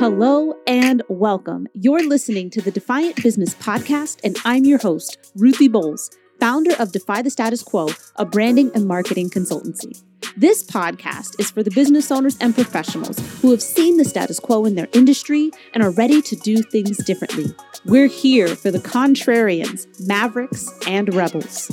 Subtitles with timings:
[0.00, 1.68] Hello and welcome.
[1.74, 6.08] You're listening to the Defiant Business Podcast, and I'm your host, Ruthie Bowles,
[6.40, 10.02] founder of Defy the Status Quo, a branding and marketing consultancy.
[10.38, 14.64] This podcast is for the business owners and professionals who have seen the status quo
[14.64, 17.54] in their industry and are ready to do things differently.
[17.84, 21.68] We're here for the contrarians, mavericks, and rebels.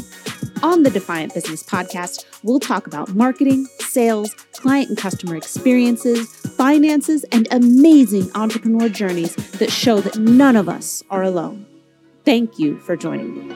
[0.63, 6.27] On the Defiant Business Podcast, we'll talk about marketing, sales, client and customer experiences,
[6.57, 11.65] finances, and amazing entrepreneur journeys that show that none of us are alone.
[12.25, 13.55] Thank you for joining me.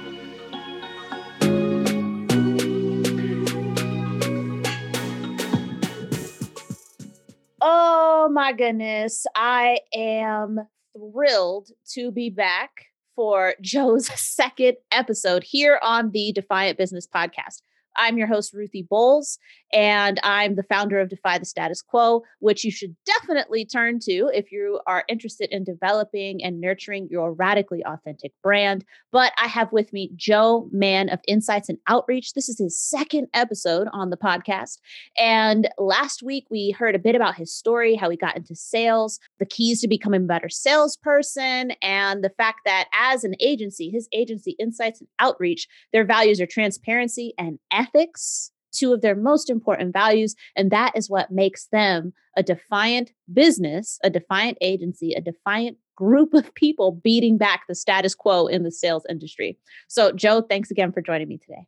[7.62, 9.26] Oh my goodness.
[9.36, 10.60] I am
[10.94, 12.91] thrilled to be back
[13.22, 17.62] for Joe's second episode here on the Defiant Business Podcast.
[17.96, 19.38] I'm your host, Ruthie Bowles,
[19.74, 24.30] and I'm the founder of Defy the Status Quo, which you should definitely turn to
[24.34, 28.86] if you are interested in developing and nurturing your radically authentic brand.
[29.12, 32.34] But I have with me Joe Mann of Insights and Outreach.
[32.34, 34.80] This is his second episode on the podcast.
[35.18, 39.20] And last week we heard a bit about his story, how he got into sales,
[39.40, 44.08] the keys to becoming a better salesperson, and the fact that as an agency, his
[44.14, 49.94] agency, Insights and Outreach, their values are transparency and ethics two of their most important
[49.94, 50.36] values.
[50.56, 56.34] And that is what makes them a defiant business, a defiant agency, a defiant group
[56.34, 59.58] of people beating back the status quo in the sales industry.
[59.88, 61.68] So, Joe, thanks again for joining me today.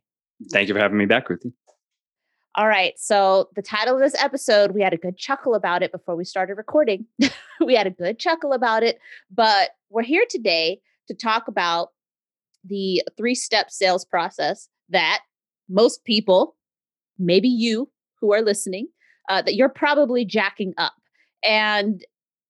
[0.50, 1.52] Thank you for having me back, Ruthie.
[2.56, 2.94] All right.
[2.98, 6.24] So, the title of this episode, we had a good chuckle about it before we
[6.24, 7.06] started recording.
[7.64, 8.98] we had a good chuckle about it,
[9.30, 11.90] but we're here today to talk about
[12.64, 15.20] the three step sales process that
[15.68, 16.56] most people
[17.18, 18.88] maybe you who are listening,
[19.28, 20.94] uh, that you're probably jacking up.
[21.42, 22.04] And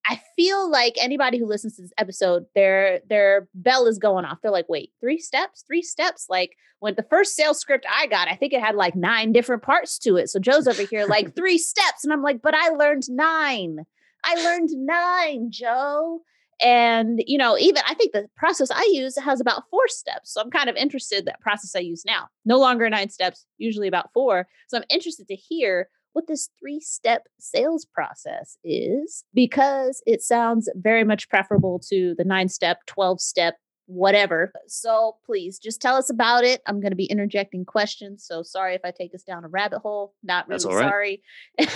[0.06, 4.38] I feel like anybody who listens to this episode, their their bell is going off.
[4.42, 6.26] They're like, wait, three steps, three steps.
[6.28, 9.62] Like when the first sales script I got, I think it had like nine different
[9.62, 10.28] parts to it.
[10.28, 13.78] So Joe's over here like three steps, and I'm like, but I learned nine.
[14.24, 16.20] I learned nine, Joe.
[16.60, 20.32] And, you know, even I think the process I use has about four steps.
[20.32, 22.28] So I'm kind of interested that process I use now.
[22.44, 24.46] No longer nine steps, usually about four.
[24.68, 30.70] So I'm interested to hear what this three step sales process is because it sounds
[30.76, 34.52] very much preferable to the nine step, 12 step, whatever.
[34.66, 36.62] So please just tell us about it.
[36.66, 38.24] I'm going to be interjecting questions.
[38.24, 40.14] So sorry if I take us down a rabbit hole.
[40.22, 41.22] Not really sorry.
[41.58, 41.66] all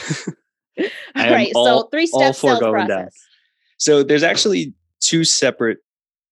[1.17, 1.53] right.
[1.57, 2.89] All, so three step sales process.
[2.89, 3.09] Down.
[3.79, 5.79] So there's actually two separate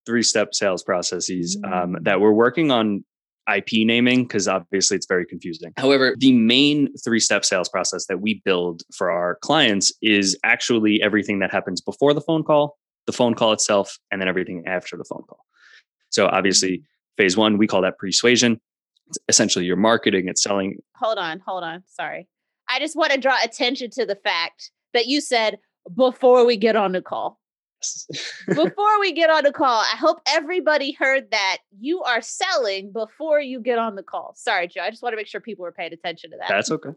[0.04, 2.04] three step sales processes um, mm.
[2.04, 3.04] that we're working on
[3.54, 5.72] IP naming because obviously it's very confusing.
[5.76, 11.00] However, the main three step sales process that we build for our clients is actually
[11.02, 12.76] everything that happens before the phone call,
[13.06, 15.44] the phone call itself, and then everything after the phone call.
[16.10, 16.82] So obviously,
[17.16, 18.60] phase one, we call that persuasion.
[19.08, 20.78] It's essentially, your marketing, it's selling.
[20.96, 21.84] Hold on, hold on.
[21.86, 22.26] Sorry.
[22.68, 25.58] I just want to draw attention to the fact that you said
[25.94, 27.38] before we get on the call.
[28.48, 33.40] before we get on the call, I hope everybody heard that you are selling before
[33.40, 34.32] you get on the call.
[34.34, 34.80] Sorry, Joe.
[34.82, 36.48] I just want to make sure people were paying attention to that.
[36.48, 36.90] That's okay.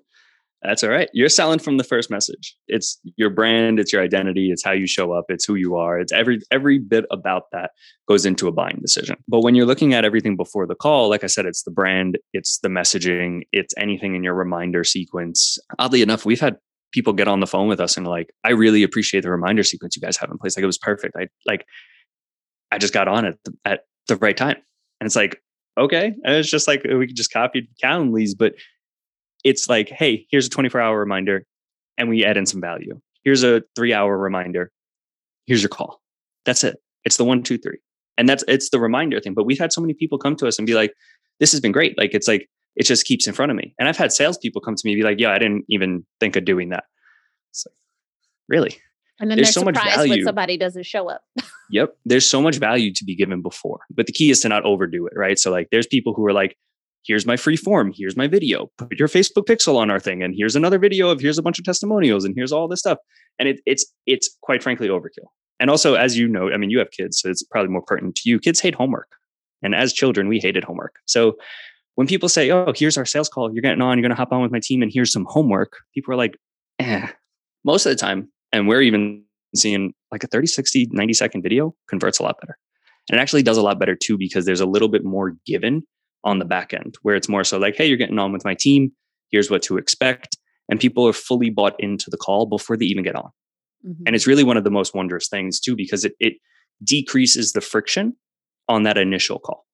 [0.61, 1.09] That's all right.
[1.13, 2.55] You're selling from the first message.
[2.67, 5.97] It's your brand, it's your identity, it's how you show up, it's who you are.
[5.97, 7.71] It's every every bit about that
[8.09, 9.15] goes into a buying decision.
[9.27, 12.17] But when you're looking at everything before the call, like I said, it's the brand,
[12.33, 15.57] it's the messaging, it's anything in your reminder sequence.
[15.77, 16.57] Oddly enough, we've had
[16.91, 19.95] people get on the phone with us and like, I really appreciate the reminder sequence
[19.95, 20.57] you guys have in place.
[20.57, 21.15] Like it was perfect.
[21.17, 21.65] I like,
[22.71, 24.57] I just got on at the, at the right time.
[24.99, 25.41] And it's like,
[25.77, 26.13] okay.
[26.23, 28.53] And it's just like, we could just copy Calendly's, but
[29.43, 31.45] it's like, hey, here's a 24 hour reminder
[31.97, 32.99] and we add in some value.
[33.23, 34.71] Here's a three hour reminder.
[35.45, 36.01] Here's your call.
[36.45, 36.77] That's it.
[37.05, 37.79] It's the one, two, three.
[38.17, 39.33] And that's, it's the reminder thing.
[39.33, 40.93] But we've had so many people come to us and be like,
[41.39, 41.97] this has been great.
[41.97, 43.73] Like, it's like, it just keeps in front of me.
[43.79, 46.35] And I've had salespeople come to me and be like, "Yeah, I didn't even think
[46.35, 46.85] of doing that."
[47.51, 47.69] So,
[48.47, 48.77] really,
[49.19, 51.21] and then there's so much value when somebody doesn't show up.
[51.71, 54.63] yep, there's so much value to be given before, but the key is to not
[54.65, 55.37] overdo it, right?
[55.37, 56.57] So, like, there's people who are like,
[57.05, 57.91] "Here's my free form.
[57.93, 58.71] Here's my video.
[58.77, 61.59] Put your Facebook pixel on our thing, and here's another video of here's a bunch
[61.59, 62.97] of testimonials, and here's all this stuff."
[63.39, 65.27] And it, it's it's quite frankly overkill.
[65.59, 68.15] And also, as you know, I mean, you have kids, so it's probably more pertinent
[68.15, 68.39] to you.
[68.39, 69.09] Kids hate homework,
[69.61, 70.95] and as children, we hated homework.
[71.05, 71.35] So
[71.99, 73.53] when people say, "Oh, here's our sales call.
[73.53, 73.97] You're getting on.
[73.97, 76.37] You're going to hop on with my team, and here's some homework," people are like,
[76.79, 77.05] "Eh."
[77.65, 81.75] Most of the time, and we're even seeing like a 30, 60, 90 second video
[81.89, 82.57] converts a lot better.
[83.09, 85.83] And it actually does a lot better too because there's a little bit more given
[86.23, 88.55] on the back end where it's more so like, "Hey, you're getting on with my
[88.55, 88.93] team.
[89.29, 90.37] Here's what to expect."
[90.69, 93.29] And people are fully bought into the call before they even get on.
[93.85, 94.03] Mm-hmm.
[94.05, 96.35] And it's really one of the most wondrous things too, because it, it
[96.81, 98.15] decreases the friction
[98.69, 99.65] on that initial call.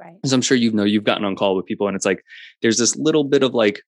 [0.00, 0.16] Right.
[0.24, 2.22] As I'm sure you know, you've gotten on call with people and it's like,
[2.62, 3.82] there's this little bit of like,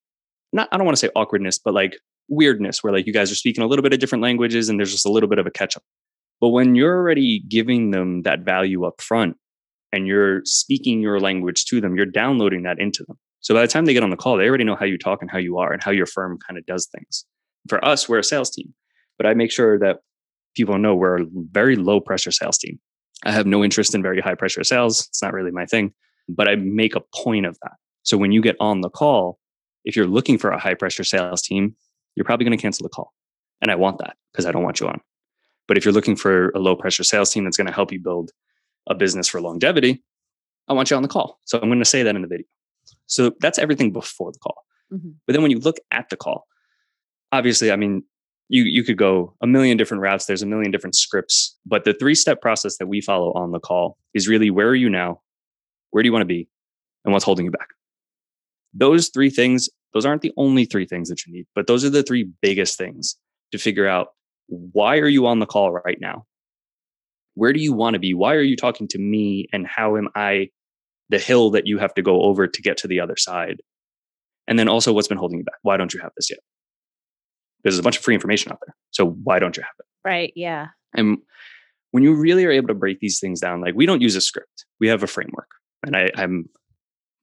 [0.52, 1.96] not, I don't want to say awkwardness, but like
[2.28, 4.92] weirdness where like you guys are speaking a little bit of different languages and there's
[4.92, 5.82] just a little bit of a catch up.
[6.40, 9.36] But when you're already giving them that value up front
[9.92, 13.18] and you're speaking your language to them, you're downloading that into them.
[13.40, 15.22] So by the time they get on the call, they already know how you talk
[15.22, 17.24] and how you are and how your firm kind of does things.
[17.68, 18.74] For us, we're a sales team,
[19.16, 20.00] but I make sure that
[20.54, 22.78] people know we're a very low pressure sales team.
[23.24, 25.06] I have no interest in very high pressure sales.
[25.08, 25.92] It's not really my thing,
[26.28, 27.72] but I make a point of that.
[28.02, 29.38] So when you get on the call,
[29.84, 31.76] if you're looking for a high pressure sales team,
[32.16, 33.12] you're probably going to cancel the call.
[33.60, 35.00] And I want that because I don't want you on.
[35.68, 38.00] But if you're looking for a low pressure sales team that's going to help you
[38.00, 38.32] build
[38.88, 40.02] a business for longevity,
[40.68, 41.38] I want you on the call.
[41.44, 42.46] So I'm going to say that in the video.
[43.06, 44.64] So that's everything before the call.
[44.92, 45.10] Mm-hmm.
[45.26, 46.46] But then when you look at the call,
[47.30, 48.04] obviously, I mean,
[48.52, 50.26] you you could go a million different routes.
[50.26, 53.58] There's a million different scripts, but the three step process that we follow on the
[53.58, 55.22] call is really where are you now,
[55.90, 56.48] where do you want to be,
[57.04, 57.68] and what's holding you back.
[58.74, 61.88] Those three things, those aren't the only three things that you need, but those are
[61.88, 63.16] the three biggest things
[63.52, 64.08] to figure out
[64.48, 66.26] why are you on the call right now?
[67.34, 68.12] Where do you want to be?
[68.12, 69.48] Why are you talking to me?
[69.54, 70.50] And how am I
[71.08, 73.62] the hill that you have to go over to get to the other side?
[74.46, 75.58] And then also, what's been holding you back?
[75.62, 76.40] Why don't you have this yet?
[77.62, 78.74] There's a bunch of free information out there.
[78.90, 79.86] So why don't you have it?
[80.04, 80.32] Right.
[80.34, 80.68] Yeah.
[80.94, 81.18] And
[81.92, 84.20] when you really are able to break these things down, like we don't use a
[84.20, 85.48] script, we have a framework.
[85.84, 86.48] And I, I'm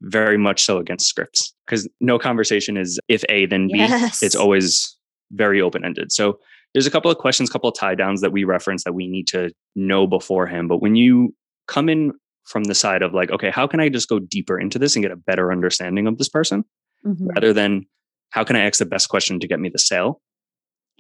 [0.02, 3.80] very much so against scripts because no conversation is if A, then B.
[3.80, 4.24] Yes.
[4.24, 4.98] It's always
[5.32, 6.12] very open ended.
[6.12, 6.40] So
[6.74, 9.28] there's a couple of questions, couple of tie downs that we reference that we need
[9.28, 10.70] to know beforehand.
[10.70, 11.36] But when you
[11.68, 12.14] come in
[12.46, 15.04] from the side of like, okay, how can I just go deeper into this and
[15.04, 16.64] get a better understanding of this person
[17.06, 17.28] mm-hmm.
[17.28, 17.86] rather than
[18.32, 20.22] how can I ask the best question to get me the sale?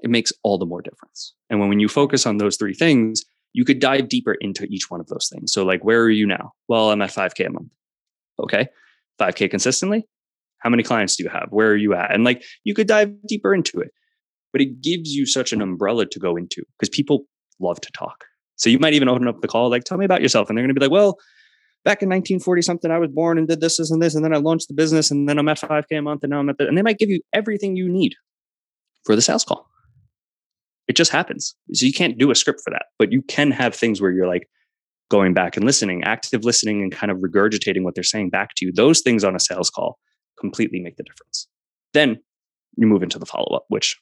[0.04, 1.34] It makes all the more difference.
[1.50, 3.24] And when, when you focus on those three things,
[3.54, 5.52] you could dive deeper into each one of those things.
[5.52, 6.54] So, like, where are you now?
[6.68, 7.70] Well, I'm at 5K a month.
[8.40, 8.68] Okay.
[9.20, 10.08] 5K consistently?
[10.60, 11.48] How many clients do you have?
[11.50, 12.14] Where are you at?
[12.14, 13.92] And like, you could dive deeper into it
[14.52, 17.26] but it gives you such an umbrella to go into because people
[17.60, 18.26] love to talk.
[18.56, 20.50] So you might even open up the call, like, tell me about yourself.
[20.50, 21.18] And they're going to be like, well,
[21.86, 24.16] back in 1940 something, I was born and did this, this, and this.
[24.16, 26.40] And then I launched the business and then I'm at 5K a month and now
[26.40, 28.16] I'm at the, and they might give you everything you need
[29.06, 29.69] for the sales call.
[30.90, 31.56] It just happens.
[31.72, 34.28] So you can't do a script for that, but you can have things where you're
[34.28, 34.50] like
[35.12, 38.66] going back and listening, active listening and kind of regurgitating what they're saying back to
[38.66, 38.72] you.
[38.72, 40.00] Those things on a sales call
[40.40, 41.48] completely make the difference.
[41.94, 42.18] Then
[42.76, 44.00] you move into the follow up, which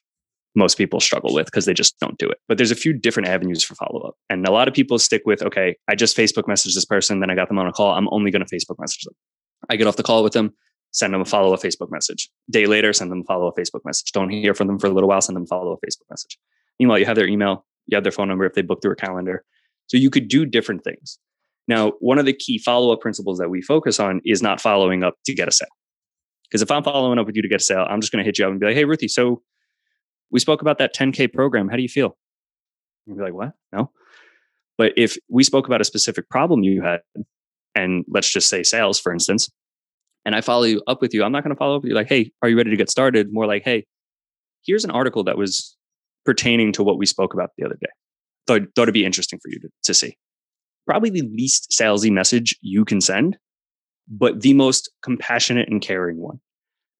[0.56, 2.38] most people struggle with because they just don't do it.
[2.48, 4.16] But there's a few different avenues for follow up.
[4.30, 7.30] And a lot of people stick with, okay, I just Facebook messaged this person, then
[7.30, 7.92] I got them on a call.
[7.92, 9.14] I'm only going to Facebook message them.
[9.70, 10.54] I get off the call with them,
[10.92, 12.30] send them a follow up Facebook message.
[12.50, 14.14] Day later, send them a follow up Facebook message.
[14.14, 16.38] Don't hear from them for a little while, send them a follow up Facebook message.
[16.80, 18.96] Meanwhile, you have their email, you have their phone number if they book through a
[18.96, 19.44] calendar.
[19.88, 21.20] So you could do different things.
[21.68, 25.04] Now, one of the key follow up principles that we focus on is not following
[25.04, 25.68] up to get a sale.
[26.50, 28.26] Because if I'm following up with you to get a sale, I'm just going to
[28.26, 29.42] hit you up and be like, hey, Ruthie, so
[30.32, 31.68] we spoke about that 10K program.
[31.68, 32.18] How do you feel?
[33.06, 33.54] You'd be like, what?
[33.74, 33.92] No.
[34.78, 37.02] But if we spoke about a specific problem you had,
[37.76, 39.50] and let's just say sales, for instance,
[40.26, 41.96] and I follow you up with you, I'm not going to follow up with you
[41.96, 43.32] like, hey, are you ready to get started?
[43.32, 43.86] More like, hey,
[44.66, 45.77] here's an article that was
[46.28, 47.90] pertaining to what we spoke about the other day.
[48.46, 50.16] Thought, thought it'd be interesting for you to, to see.
[50.86, 53.38] Probably the least salesy message you can send,
[54.08, 56.40] but the most compassionate and caring one.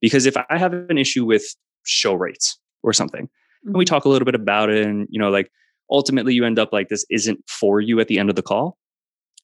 [0.02, 1.44] Because if I have an issue with
[1.84, 3.26] show rates, or something.
[3.26, 3.68] Mm-hmm.
[3.68, 3.94] And we mm-hmm.
[3.94, 4.86] talk a little bit about it.
[4.86, 5.52] And, you know, like
[5.92, 8.78] ultimately you end up like this isn't for you at the end of the call.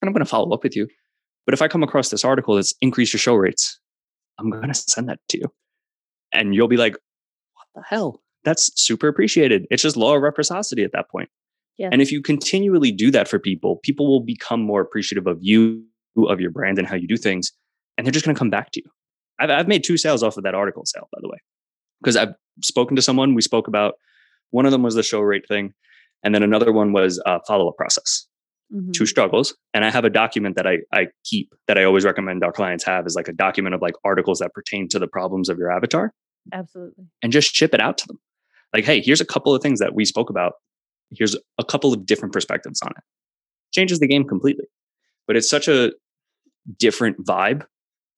[0.01, 0.87] And I'm going to follow up with you.
[1.45, 3.79] But if I come across this article that's increase your show rates,
[4.39, 5.45] I'm going to send that to you.
[6.31, 8.21] And you'll be like, what the hell?
[8.43, 9.65] That's super appreciated.
[9.69, 11.29] It's just law of reciprocity at that point.
[11.77, 11.89] Yeah.
[11.91, 15.83] And if you continually do that for people, people will become more appreciative of you,
[16.17, 17.51] of your brand, and how you do things.
[17.97, 18.91] And they're just going to come back to you.
[19.39, 21.37] I've, I've made two sales off of that article sale, by the way
[22.03, 23.33] because I've spoken to someone.
[23.33, 23.95] We spoke about
[24.51, 25.73] one of them was the show rate thing,
[26.23, 28.27] and then another one was a follow up process.
[28.73, 28.91] Mm-hmm.
[28.91, 32.43] Two struggles, and I have a document that I I keep that I always recommend
[32.43, 35.49] our clients have is like a document of like articles that pertain to the problems
[35.49, 36.13] of your avatar.
[36.51, 38.19] Absolutely, and just ship it out to them.
[38.73, 40.53] Like, hey, here's a couple of things that we spoke about.
[41.15, 43.03] Here's a couple of different perspectives on it.
[43.71, 44.65] Changes the game completely,
[45.27, 45.91] but it's such a
[46.79, 47.63] different vibe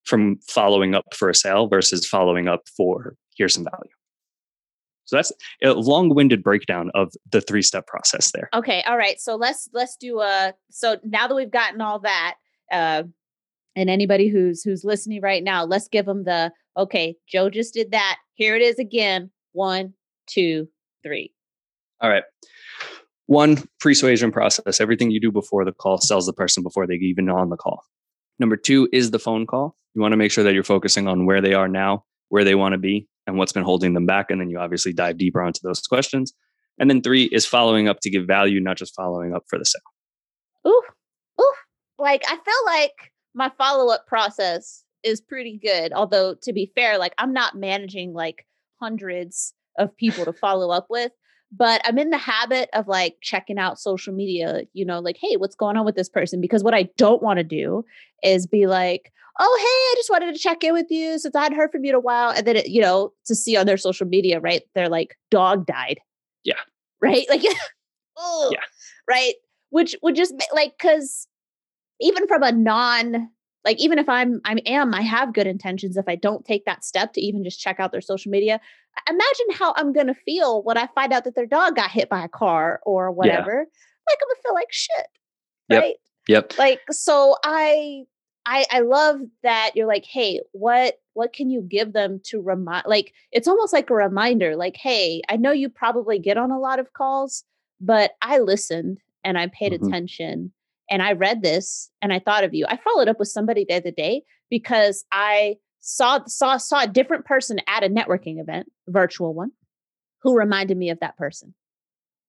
[0.05, 3.91] from following up for a sale versus following up for here's some value.
[5.05, 5.31] So that's
[5.63, 8.49] a long-winded breakdown of the three-step process there.
[8.53, 9.19] Okay, all right.
[9.19, 12.35] So let's let's do a so now that we've gotten all that
[12.71, 13.03] uh
[13.75, 17.91] and anybody who's who's listening right now, let's give them the okay, Joe just did
[17.91, 18.17] that.
[18.33, 19.29] Here it is again.
[19.51, 19.93] One,
[20.27, 20.67] two,
[21.03, 21.33] three.
[22.01, 22.23] All right.
[23.27, 24.79] one persuasion process.
[24.81, 27.81] Everything you do before the call sells the person before they even on the call.
[28.39, 29.75] Number two is the phone call.
[29.93, 32.55] You want to make sure that you're focusing on where they are now, where they
[32.55, 34.29] want to be, and what's been holding them back.
[34.29, 36.33] And then you obviously dive deeper onto those questions.
[36.77, 39.65] And then three is following up to give value, not just following up for the
[39.65, 39.81] sale.
[40.67, 40.81] Ooh,
[41.39, 41.53] ooh.
[41.97, 45.93] Like I feel like my follow up process is pretty good.
[45.93, 48.45] Although to be fair, like I'm not managing like
[48.81, 51.11] hundreds of people to follow up with
[51.51, 55.37] but I'm in the habit of like checking out social media, you know, like, hey,
[55.37, 56.41] what's going on with this person?
[56.41, 57.85] Because what I don't want to do
[58.23, 61.53] is be like, oh, hey, I just wanted to check in with you since I'd
[61.53, 62.31] heard from you in a while.
[62.31, 64.63] And then, it, you know, to see on their social media, right?
[64.73, 65.99] They're like, dog died.
[66.43, 66.59] Yeah.
[67.01, 67.25] Right.
[67.29, 67.43] Like,
[68.17, 68.59] oh, yeah.
[69.07, 69.35] Right.
[69.69, 71.27] Which would just like, cause
[72.01, 73.29] even from a non,
[73.65, 76.85] like even if I'm I am I have good intentions if I don't take that
[76.85, 78.61] step to even just check out their social media
[79.09, 82.09] imagine how I'm going to feel when I find out that their dog got hit
[82.09, 83.51] by a car or whatever.
[83.51, 84.09] Yeah.
[84.09, 85.07] Like I'm going to feel like shit.
[85.69, 85.81] Yep.
[85.81, 85.95] Right?
[86.27, 86.57] Yep.
[86.57, 88.03] Like so I
[88.45, 92.85] I I love that you're like, "Hey, what what can you give them to remind
[92.87, 96.59] like it's almost like a reminder like, "Hey, I know you probably get on a
[96.59, 97.43] lot of calls,
[97.79, 99.87] but I listened and I paid mm-hmm.
[99.87, 100.51] attention
[100.89, 103.75] and I read this and I thought of you." I followed up with somebody the
[103.75, 109.33] other day because I saw saw saw a different person at a networking event, virtual
[109.33, 109.51] one,
[110.21, 111.53] who reminded me of that person.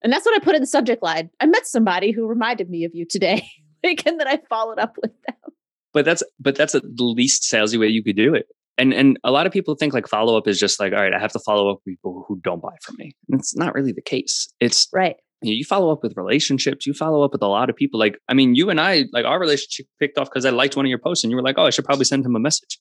[0.03, 1.31] And that's what I put in the subject line.
[1.41, 3.49] I met somebody who reminded me of you today.
[3.85, 5.37] like, and then I followed up with them.
[5.93, 8.47] But that's but that's the least salesy way you could do it.
[8.77, 11.15] And and a lot of people think like follow up is just like, all right,
[11.15, 13.17] I have to follow up with people who don't buy from me.
[13.31, 14.53] And it's not really the case.
[14.61, 15.17] It's right.
[15.43, 16.87] You, know, you follow up with relationships.
[16.87, 18.01] You follow up with a lot of people.
[18.01, 20.87] Like, I mean, you and I, like our relationship picked off because I liked one
[20.87, 22.81] of your posts, and you were like, "Oh, I should probably send him a message."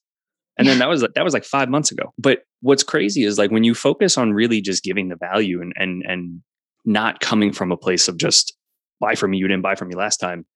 [0.58, 2.14] And then that was that was like five months ago.
[2.18, 5.72] But what's crazy is like when you focus on really just giving the value and
[5.76, 6.40] and and
[6.84, 8.56] not coming from a place of just
[9.00, 10.46] buy from me, you didn't buy from me last time,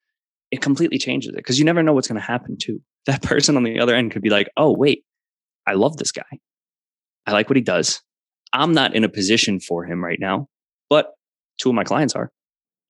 [0.50, 2.80] it completely changes it because you never know what's going to happen too.
[3.07, 5.04] That person on the other end could be like, oh wait,
[5.66, 6.38] I love this guy.
[7.26, 8.00] I like what he does.
[8.52, 10.49] I'm not in a position for him right now,
[10.88, 11.12] but
[11.61, 12.33] two of my clients are.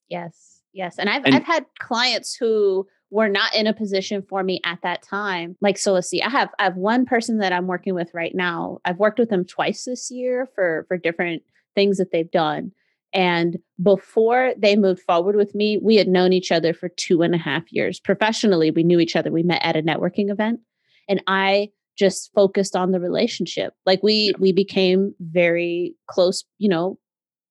[0.09, 0.63] Yes.
[0.73, 0.99] Yes.
[0.99, 4.79] And I've and, I've had clients who were not in a position for me at
[4.83, 5.57] that time.
[5.61, 8.35] Like, so let's see, I have I have one person that I'm working with right
[8.35, 8.79] now.
[8.85, 11.43] I've worked with them twice this year for for different
[11.75, 12.73] things that they've done.
[13.13, 17.35] And before they moved forward with me, we had known each other for two and
[17.35, 17.99] a half years.
[17.99, 19.33] Professionally, we knew each other.
[19.33, 20.61] We met at a networking event.
[21.09, 23.75] And I just focused on the relationship.
[23.85, 24.39] Like we yeah.
[24.39, 26.99] we became very close, you know,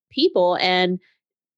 [0.10, 0.58] people.
[0.60, 1.00] And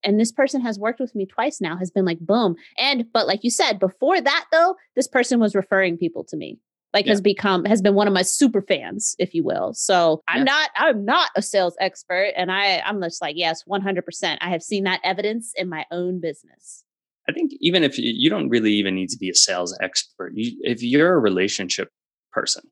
[0.03, 3.27] and this person has worked with me twice now has been like boom and but
[3.27, 6.59] like you said before that though this person was referring people to me
[6.93, 7.11] like yeah.
[7.11, 10.69] has become has been one of my super fans if you will so i'm not
[10.75, 14.83] i'm not a sales expert and i i'm just like yes 100% i have seen
[14.83, 16.83] that evidence in my own business
[17.29, 20.33] i think even if you, you don't really even need to be a sales expert
[20.35, 21.89] you, if you're a relationship
[22.31, 22.63] person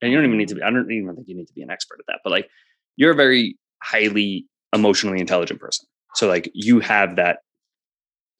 [0.00, 0.60] and you don't even need to mm-hmm.
[0.60, 2.48] be i don't even think you need to be an expert at that but like
[2.96, 7.38] you're a very highly emotionally intelligent person so like you have that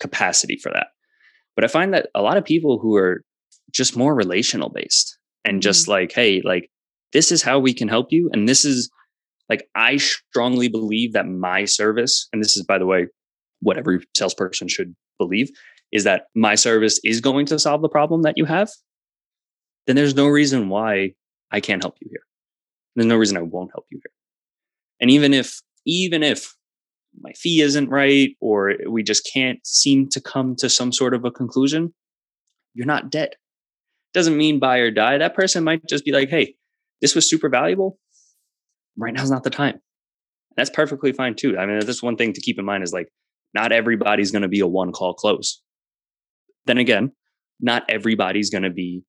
[0.01, 0.89] capacity for that.
[1.55, 3.23] But I find that a lot of people who are
[3.73, 5.93] just more relational based and just mm-hmm.
[5.93, 6.71] like, hey, like
[7.13, 8.31] this is how we can help you.
[8.33, 8.91] And this is
[9.49, 13.07] like, I strongly believe that my service, and this is, by the way,
[13.61, 15.51] what every salesperson should believe,
[15.91, 18.71] is that my service is going to solve the problem that you have.
[19.87, 21.15] Then there's no reason why
[21.51, 22.21] I can't help you here.
[22.95, 24.13] There's no reason I won't help you here.
[25.01, 26.55] And even if, even if
[27.21, 31.25] my fee isn't right or we just can't seem to come to some sort of
[31.25, 31.93] a conclusion,
[32.75, 33.31] you're not dead.
[34.15, 35.19] Doesn't mean buy or die.
[35.19, 36.55] That person might just be like, hey,
[37.01, 37.99] this was super valuable.
[38.97, 39.81] Right now's not the time.
[40.57, 41.57] That's perfectly fine too.
[41.57, 43.09] I mean, that's one thing to keep in mind is like,
[43.55, 45.63] not everybody's going to be a one call close.
[46.67, 47.13] Then again,
[47.61, 49.03] not everybody's going to be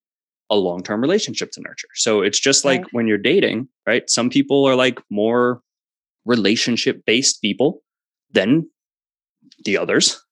[0.50, 1.90] a long term relationship to nurture.
[1.96, 2.94] So it's just like right.
[2.94, 4.10] when you're dating, right?
[4.10, 5.62] Some people are like more
[6.30, 7.82] relationship based people
[8.32, 8.70] then
[9.66, 10.24] the others.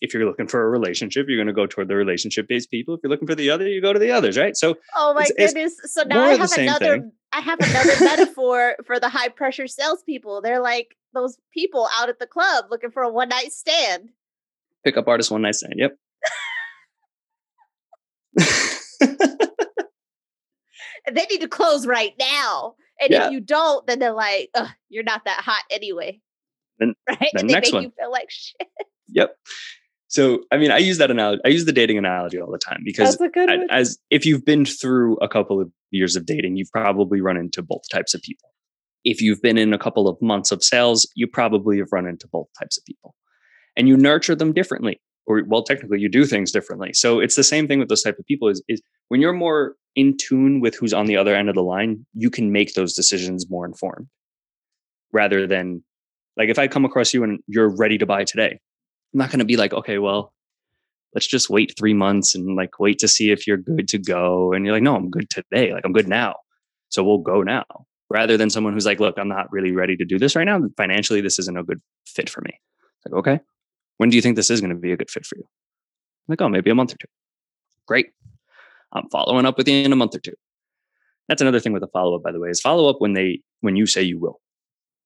[0.00, 2.94] If you're looking for a relationship, you're going to go toward the relationship based people.
[2.94, 4.54] If you're looking for the other, you go to the others, right?
[4.56, 5.74] So, oh my it's, goodness!
[5.82, 6.98] It's so now I have another.
[6.98, 7.12] Thing.
[7.32, 10.42] I have another metaphor for the high pressure salespeople.
[10.42, 14.10] They're like those people out at the club looking for a one night stand.
[14.84, 15.74] Pickup artist one night stand.
[15.76, 15.96] Yep.
[21.10, 22.74] they need to close right now.
[23.00, 23.26] And yeah.
[23.26, 24.50] if you don't, then they're like,
[24.88, 26.20] "You're not that hot anyway."
[26.78, 27.30] Then, right?
[27.34, 27.82] Then they next make one.
[27.84, 28.68] you feel like shit.
[29.08, 29.36] Yep.
[30.08, 31.42] So, I mean, I use that analogy.
[31.44, 33.18] I use the dating analogy all the time because
[33.70, 37.62] as if you've been through a couple of years of dating, you've probably run into
[37.62, 38.50] both types of people.
[39.04, 42.26] If you've been in a couple of months of sales, you probably have run into
[42.28, 43.14] both types of people.
[43.76, 47.44] and you nurture them differently or well technically you do things differently so it's the
[47.44, 50.76] same thing with those type of people is, is when you're more in tune with
[50.76, 54.06] who's on the other end of the line you can make those decisions more informed
[55.12, 55.82] rather than
[56.36, 58.52] like if i come across you and you're ready to buy today
[59.12, 60.32] i'm not going to be like okay well
[61.16, 64.52] let's just wait three months and like wait to see if you're good to go.
[64.52, 65.72] And you're like no i'm good today.
[65.72, 66.36] Like i'm good now.
[66.90, 67.64] So we'll go now.
[68.08, 70.60] Rather than someone who's like look i'm not really ready to do this right now.
[70.76, 72.60] Financially this isn't a good fit for me.
[73.04, 73.40] Like okay.
[73.96, 75.44] When do you think this is going to be a good fit for you?
[75.44, 77.08] I'm like, oh, maybe a month or two.
[77.86, 78.08] Great.
[78.96, 80.34] I'm following up with you in a month or two.
[81.28, 83.40] That's another thing with a follow up, by the way, is follow up when they
[83.60, 84.40] when you say you will.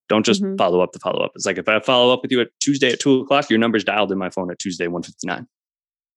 [0.09, 0.57] Don't just mm-hmm.
[0.57, 1.33] follow up the follow up.
[1.35, 3.85] It's like if I follow up with you at Tuesday at two o'clock, your number's
[3.85, 5.47] dialed in my phone at Tuesday 159.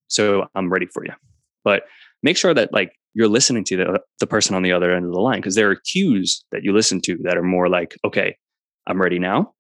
[0.08, 1.14] So I'm ready for you.
[1.64, 1.84] But
[2.22, 5.12] make sure that like you're listening to the, the person on the other end of
[5.12, 8.36] the line because there are cues that you listen to that are more like, okay,
[8.88, 9.54] I'm ready now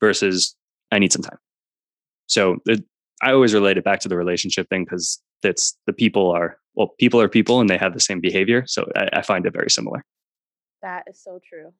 [0.00, 0.56] versus
[0.90, 1.38] I need some time.
[2.26, 2.58] So
[3.22, 6.88] I always relate it back to the relationship thing because that's the people are well,
[6.98, 8.64] people are people and they have the same behavior.
[8.66, 10.04] So I, I find it very similar.
[10.82, 11.72] That is so true.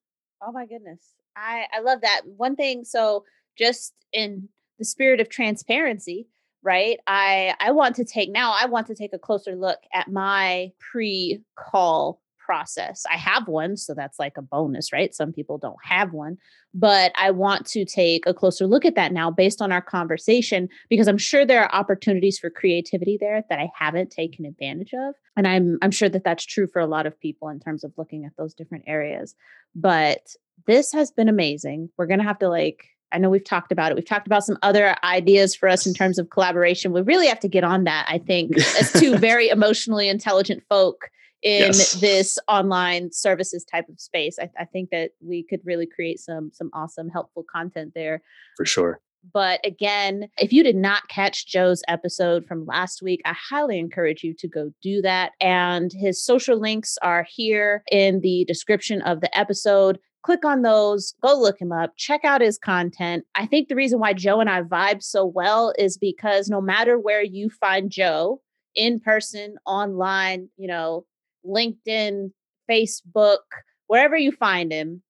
[0.42, 1.00] Oh my goodness.
[1.36, 2.22] I, I love that.
[2.24, 3.24] One thing, so
[3.58, 6.28] just in the spirit of transparency,
[6.62, 6.98] right?
[7.06, 10.72] I I want to take now I want to take a closer look at my
[10.80, 13.04] pre-call process.
[13.10, 15.12] I have one, so that's like a bonus, right?
[15.12, 16.38] Some people don't have one,
[16.72, 20.68] but I want to take a closer look at that now based on our conversation
[20.88, 25.14] because I'm sure there are opportunities for creativity there that I haven't taken advantage of.
[25.36, 27.92] And I'm I'm sure that that's true for a lot of people in terms of
[27.98, 29.34] looking at those different areas.
[29.74, 30.20] But
[30.66, 31.90] this has been amazing.
[31.98, 33.94] We're going to have to like I know we've talked about it.
[33.94, 36.92] We've talked about some other ideas for us in terms of collaboration.
[36.92, 41.08] We really have to get on that, I think, as two very emotionally intelligent folk
[41.42, 41.92] in yes.
[41.94, 44.38] this online services type of space.
[44.38, 48.22] I, I, think that we could really create some some awesome, helpful content there.
[48.56, 49.00] For sure.
[49.32, 54.22] But again, if you did not catch Joe's episode from last week, I highly encourage
[54.22, 55.32] you to go do that.
[55.40, 59.98] And his social links are here in the description of the episode.
[60.22, 63.24] Click on those, go look him up, check out his content.
[63.34, 66.98] I think the reason why Joe and I vibe so well is because no matter
[66.98, 68.40] where you find Joe,
[68.76, 71.04] in person, online, you know,
[71.46, 72.30] LinkedIn,
[72.70, 73.38] Facebook,
[73.86, 75.02] wherever you find him,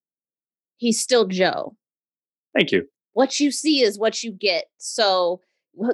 [0.77, 1.75] he's still Joe.
[2.55, 2.87] Thank you.
[3.13, 4.65] What you see is what you get.
[4.77, 5.41] So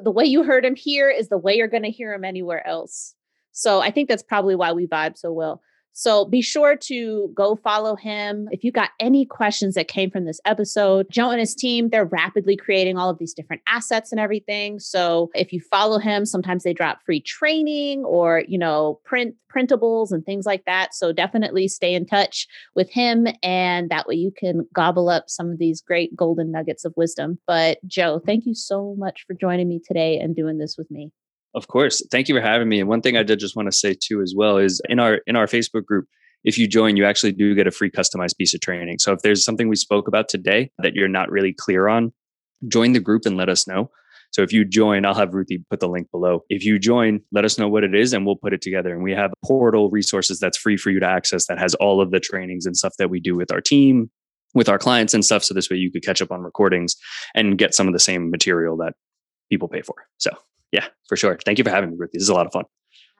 [0.01, 2.65] the way you heard him here is the way you're going to hear him anywhere
[2.67, 3.15] else.
[3.51, 5.62] So I think that's probably why we vibe so well.
[5.93, 8.47] So be sure to go follow him.
[8.51, 12.06] If you got any questions that came from this episode, Joe and his team, they're
[12.06, 14.79] rapidly creating all of these different assets and everything.
[14.79, 20.12] So if you follow him, sometimes they drop free training or, you know, print printables
[20.12, 20.95] and things like that.
[20.95, 25.51] So definitely stay in touch with him and that way you can gobble up some
[25.51, 27.38] of these great golden nuggets of wisdom.
[27.45, 31.12] But Joe, thank you so much for joining me today and doing this with me.
[31.55, 32.03] Of course.
[32.11, 32.79] Thank you for having me.
[32.79, 35.21] And one thing I did just want to say too as well is in our
[35.27, 36.07] in our Facebook group,
[36.43, 38.99] if you join, you actually do get a free customized piece of training.
[38.99, 42.11] So if there's something we spoke about today that you're not really clear on,
[42.67, 43.91] join the group and let us know.
[44.31, 46.43] So if you join, I'll have Ruthie put the link below.
[46.49, 48.91] If you join, let us know what it is and we'll put it together.
[48.91, 52.09] And we have portal resources that's free for you to access that has all of
[52.09, 54.09] the trainings and stuff that we do with our team,
[54.55, 55.43] with our clients and stuff.
[55.43, 56.95] So this way you could catch up on recordings
[57.35, 58.93] and get some of the same material that
[59.51, 60.07] people pay for.
[60.17, 60.31] So
[60.73, 61.38] yeah, for sure.
[61.45, 62.17] Thank you for having me, Ruthie.
[62.17, 62.65] This is a lot of fun.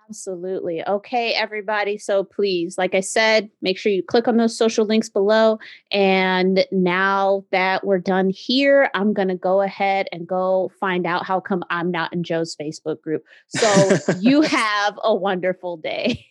[0.10, 0.86] Absolutely.
[0.86, 1.98] Okay, everybody.
[1.98, 5.60] So please, like I said, make sure you click on those social links below.
[5.92, 11.26] And now that we're done here, I'm going to go ahead and go find out
[11.26, 13.24] how come I'm not in Joe's Facebook group.
[13.48, 16.26] So you have a wonderful day.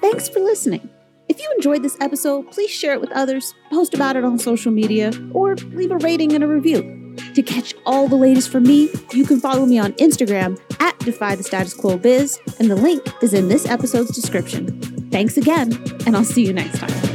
[0.00, 0.88] Thanks for listening.
[1.30, 4.72] If you enjoyed this episode, please share it with others, post about it on social
[4.72, 7.14] media, or leave a rating and a review.
[7.34, 11.36] To catch all the latest from me, you can follow me on Instagram at Defy
[11.36, 14.80] the Status Quo Biz, and the link is in this episode's description.
[15.12, 15.72] Thanks again,
[16.04, 17.09] and I'll see you next time.